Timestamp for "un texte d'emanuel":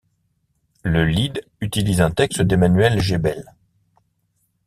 2.01-2.99